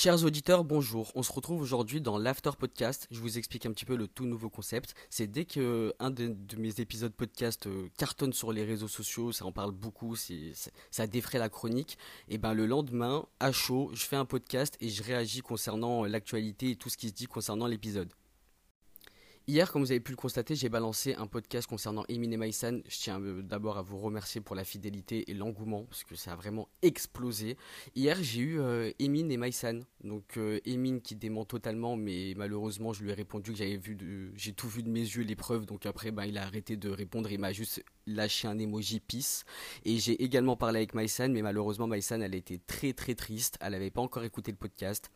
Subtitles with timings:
[0.00, 1.10] Chers auditeurs, bonjour.
[1.16, 3.08] On se retrouve aujourd'hui dans l'After Podcast.
[3.10, 4.94] Je vous explique un petit peu le tout nouveau concept.
[5.10, 9.44] C'est dès que un de, mes épisodes podcast euh, cartonne sur les réseaux sociaux, ça
[9.44, 11.98] en parle beaucoup, ça défraie la chronique.
[12.28, 16.70] Et ben le lendemain, à chaud, je fais un podcast et je réagis concernant l'actualité
[16.70, 18.12] et tout ce qui se dit concernant l'épisode.
[19.50, 22.82] Hier, comme vous avez pu le constater, j'ai balancé un podcast concernant Emin et.
[22.86, 26.34] Je tiens euh, d'abord à vous remercier pour la fidélité et l'engouement, parce que ça
[26.34, 27.56] a vraiment explosé.
[27.96, 29.80] Hier, j'ai eu euh, Emin et Maïsan.
[30.04, 33.96] Donc euh, Emin qui dément totalement, mais malheureusement, je lui ai répondu que j'avais vu,
[34.36, 35.64] j'ai tout vu de mes yeux l'épreuve.
[35.64, 39.44] Donc après, ben, il a arrêté de répondre, il m'a juste lâché un emoji peace.
[39.86, 43.56] Et j'ai également parlé avec Maïsan, mais malheureusement, Maïsan, elle était très très triste.
[43.62, 45.10] Elle n'avait pas encore écouté le podcast.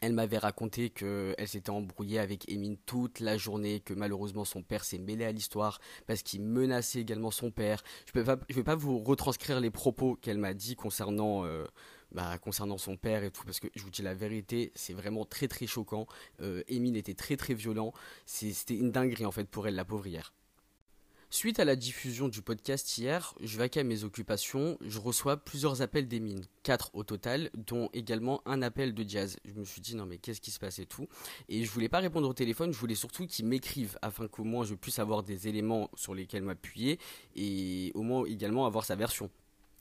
[0.00, 4.84] Elle m'avait raconté qu'elle s'était embrouillée avec Emin toute la journée, que malheureusement son père
[4.84, 7.82] s'est mêlé à l'histoire parce qu'il menaçait également son père.
[8.12, 11.64] Je ne vais pas vous retranscrire les propos qu'elle m'a dit concernant, euh,
[12.12, 15.24] bah, concernant son père et tout, parce que je vous dis la vérité, c'est vraiment
[15.24, 16.06] très très choquant.
[16.42, 17.92] Euh, Emin était très très violent.
[18.26, 20.34] C'était une dinguerie en fait pour elle, la pauvre hier.
[21.30, 25.82] Suite à la diffusion du podcast hier, je vaquais à mes occupations, je reçois plusieurs
[25.82, 29.36] appels des mines, quatre au total, dont également un appel de jazz.
[29.44, 31.08] Je me suis dit non mais qu'est-ce qui se passe et tout,
[31.48, 34.64] et je voulais pas répondre au téléphone, je voulais surtout qu'ils m'écrivent afin qu'au moins
[34.64, 37.00] je puisse avoir des éléments sur lesquels m'appuyer
[37.34, 39.28] et au moins également avoir sa version.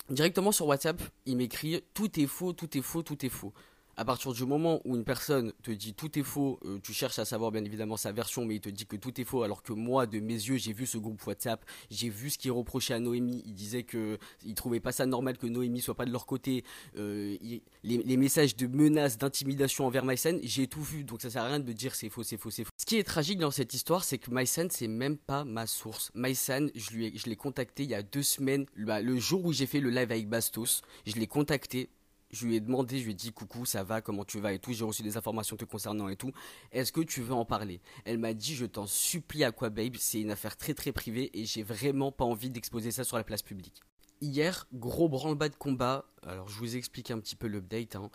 [0.09, 3.53] Directement sur WhatsApp, il m'écrit tout est faux, tout est faux, tout est faux
[3.95, 7.19] à partir du moment où une personne te dit tout est faux, euh, tu cherches
[7.19, 9.63] à savoir bien évidemment sa version, mais il te dit que tout est faux, alors
[9.63, 12.93] que moi, de mes yeux, j'ai vu ce groupe WhatsApp, j'ai vu ce qu'il reprochait
[12.93, 13.43] à Noémie.
[13.45, 16.63] Il disait que il trouvait pas ça normal que Noémie soit pas de leur côté.
[16.97, 17.37] Euh,
[17.83, 21.59] les, messages de menaces, d'intimidation envers Mysen, j'ai tout vu, donc ça sert à rien
[21.59, 22.71] de dire c'est faux, c'est faux, c'est faux.
[22.77, 26.11] Ce qui est tragique dans cette histoire, c'est que Mysen, c'est même pas ma source.
[26.15, 29.79] Lui, je l'ai contacté il y a deux semaines, bah, le jour où j'ai fait
[29.79, 31.89] le live avec Bastos, je l'ai contacté
[32.33, 34.59] je lui ai demandé, je lui ai dit coucou, ça va, comment tu vas et
[34.59, 34.73] tout.
[34.73, 36.31] J'ai reçu des informations te concernant et tout.
[36.71, 37.79] Est-ce que tu veux en parler?
[38.03, 41.63] Elle m'a dit, je t'en supplie, Aquababe, c'est une affaire très très privée et j'ai
[41.63, 43.81] vraiment pas envie d'exposer ça sur la place publique.
[44.19, 46.05] Hier, gros branle-bas de combat.
[46.23, 47.95] Alors, je vous explique un petit peu l'update.
[47.95, 48.09] Hein.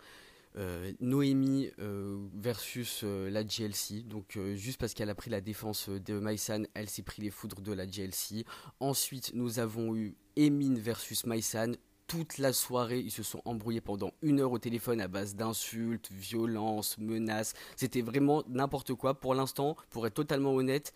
[0.57, 4.01] Euh, Noémie euh, versus euh, la GLC.
[4.03, 7.61] Donc juste parce qu'elle a pris la défense de Maïsan, elle s'est pris les foudres
[7.61, 8.45] de la GLC.
[8.79, 11.73] Ensuite, nous avons eu Emine versus Maïsan
[12.09, 16.09] toute la soirée, ils se sont embrouillés pendant une heure au téléphone à base d'insultes,
[16.11, 17.53] violences, menaces.
[17.75, 19.13] C'était vraiment n'importe quoi.
[19.13, 20.91] Pour l'instant, pour être totalement honnête,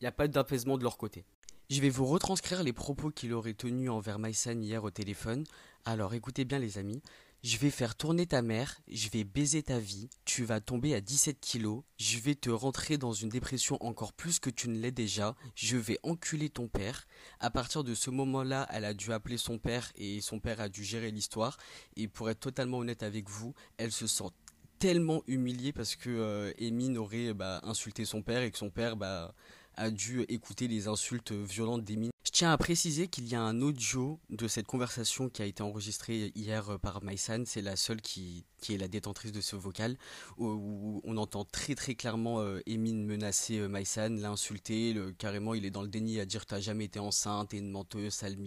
[0.00, 1.24] il n'y a pas d'apaisement de leur côté.
[1.70, 5.44] Je vais vous retranscrire les propos qu'il aurait tenus envers Maïsan hier au téléphone.
[5.86, 7.00] Alors écoutez bien les amis.
[7.42, 11.00] Je vais faire tourner ta mère, je vais baiser ta vie, tu vas tomber à
[11.00, 14.90] 17 kilos, je vais te rentrer dans une dépression encore plus que tu ne l'es
[14.90, 17.06] déjà, je vais enculer ton père.
[17.38, 20.68] À partir de ce moment-là, elle a dû appeler son père et son père a
[20.68, 21.56] dû gérer l'histoire.
[21.96, 24.28] Et pour être totalement honnête avec vous, elle se sent
[24.78, 29.34] tellement humiliée parce que euh, aurait bah, insulté son père et que son père bah,
[29.76, 32.10] a dû écouter les insultes violentes d'Emine.
[32.40, 35.62] Je tiens à préciser qu'il y a un audio de cette conversation qui a été
[35.62, 39.98] enregistrée hier par Maïsan, c'est la seule qui, est la détentrice de ce vocal,
[40.38, 45.70] où, on entend très très clairement euh, Emine menacer euh, Maïsan, l'insulter, carrément il est
[45.70, 48.38] dans le déni à dire t'as jamais été enceinte, t'es une menteuse, sale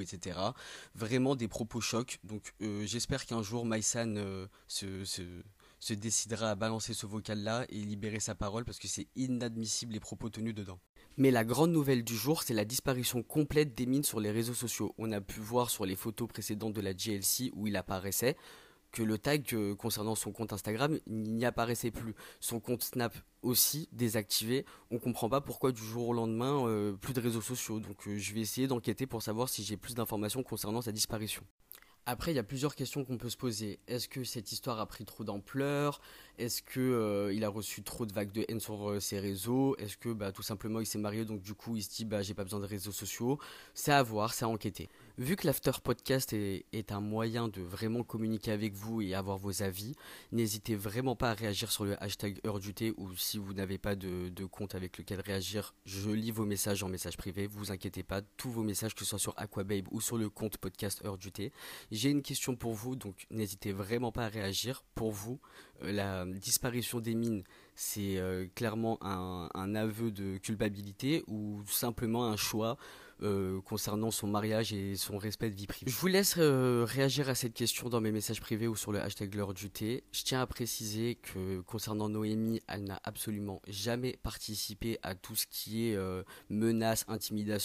[0.00, 0.38] etc.
[0.94, 4.14] Vraiment des propos chocs, donc euh, j'espère qu'un jour Maïsan
[4.66, 9.92] se, se décidera à balancer ce vocal-là et libérer sa parole parce que c'est inadmissible
[9.92, 10.78] les propos tenus dedans.
[11.18, 14.94] Mais la grande nouvelle du jour, c'est la disparition complète d'Emine sur les réseaux sociaux.
[14.98, 18.36] On a pu voir sur les photos précédentes de la GLC où il apparaissait
[18.92, 22.14] que le tag euh, concernant son compte Instagram n'y apparaissait plus.
[22.40, 24.64] Son compte Snap aussi désactivé.
[24.90, 27.80] On comprend pas pourquoi du jour au lendemain euh, plus de réseaux sociaux.
[27.80, 31.42] Donc euh, je vais essayer d'enquêter pour savoir si j'ai plus d'informations concernant sa disparition.
[32.04, 33.78] Après, il y a plusieurs questions qu'on peut se poser.
[33.86, 36.00] Est-ce que cette histoire a pris trop d'ampleur?
[36.36, 39.76] Est-ce que euh, il a reçu trop de vagues de haine sur euh, ses réseaux?
[39.76, 42.22] Est-ce que bah, tout simplement il s'est marié donc du coup il se dit bah
[42.22, 43.38] j'ai pas besoin de réseaux sociaux?
[43.72, 44.88] C'est à voir, c'est à enquêter.
[45.18, 49.62] Vu que l'After Podcast est, un moyen de vraiment communiquer avec vous et avoir vos
[49.62, 49.94] avis,
[50.32, 53.76] n'hésitez vraiment pas à réagir sur le hashtag heure du thé ou si vous n'avez
[53.76, 58.02] pas de, compte avec lequel réagir, je lis vos messages en message privé, vous inquiétez
[58.02, 61.18] pas, tous vos messages que ce soit sur Aquababe ou sur le compte podcast heure
[61.18, 61.52] du thé.
[61.90, 64.82] J'ai une question pour vous, donc n'hésitez vraiment pas à réagir.
[64.94, 65.40] Pour vous,
[65.82, 67.44] euh, la disparition des mines,
[67.74, 72.78] c'est euh, clairement un aveu de culpabilité ou simplement un choix
[73.22, 75.90] euh, concernant son mariage et son respect de vie privée.
[75.90, 79.00] Je vous laisse euh, réagir à cette question dans mes messages privés ou sur le
[79.00, 80.04] hashtag l'heure du thé.
[80.12, 85.46] Je tiens à préciser que concernant Noémie, elle n'a absolument jamais participé à tout ce
[85.46, 87.62] qui est euh, menace, intimidation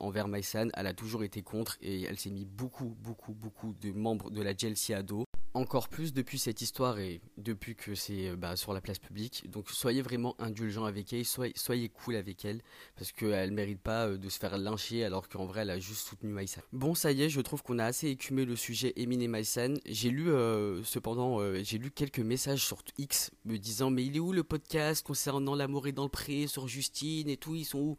[0.00, 0.68] envers Maïsan.
[0.74, 4.42] Elle a toujours été contre et elle s'est mis beaucoup, beaucoup, beaucoup de membres de
[4.42, 4.54] la
[5.02, 5.25] dos.
[5.56, 9.50] Encore plus depuis cette histoire et depuis que c'est euh, bah, sur la place publique.
[9.50, 12.60] Donc soyez vraiment indulgents avec elle, soyez, cool avec elle,
[12.96, 16.06] parce qu'elle mérite pas euh, de se faire lyncher alors qu'en vrai elle a juste
[16.06, 16.60] soutenu Maïsan.
[16.72, 19.74] Bon ça y est, je trouve qu'on a assez écumé le sujet Emine et Maïsan.
[19.86, 24.20] J'ai lu euh, cependant, j'ai lu quelques messages sur X me disant mais il est
[24.20, 27.78] où le podcast concernant l'amour et dans le pré sur Justine et tout, ils sont
[27.78, 27.98] où?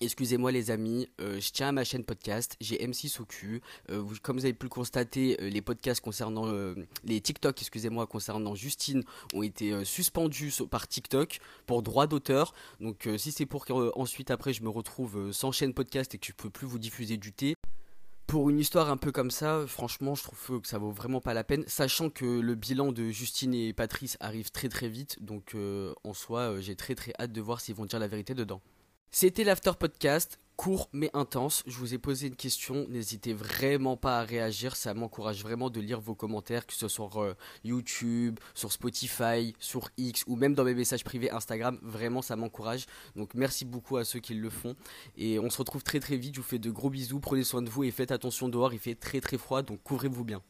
[0.00, 3.60] Excusez-moi les amis, euh, je tiens à ma chaîne podcast, j'ai M6 au cul.
[3.90, 6.46] Euh, comme vous avez pu le constater, euh, les podcasts concernant
[7.04, 9.02] les TikTok, excusez-moi, concernant Justine
[9.34, 12.54] ont été suspendus par TikTok pour droit d'auteur.
[12.80, 16.32] Donc si c'est pour qu'ensuite après je me retrouve sans chaîne podcast et que je
[16.32, 17.54] peux plus vous diffuser du thé,
[18.28, 21.34] pour une histoire un peu comme ça, franchement, je trouve que ça vaut vraiment pas
[21.34, 25.56] la peine, sachant que le bilan de Justine et Patrice arrive très très vite, donc
[26.04, 28.60] en soi, j'ai très très hâte de voir s'ils vont dire la vérité dedans.
[29.10, 31.62] C'était l'After Podcast, court mais intense.
[31.66, 35.80] Je vous ai posé une question, n'hésitez vraiment pas à réagir, ça m'encourage vraiment de
[35.80, 37.34] lire vos commentaires, que ce soit sur euh,
[37.64, 41.78] YouTube, sur Spotify, sur X ou même dans mes messages privés Instagram.
[41.82, 42.84] Vraiment, ça m'encourage.
[43.16, 44.76] Donc merci beaucoup à ceux qui le font.
[45.16, 46.34] Et on se retrouve très très vite.
[46.34, 48.78] Je vous fais de gros bisous, prenez soin de vous et faites attention dehors, il
[48.78, 50.42] fait très très froid, donc couvrez-vous bien.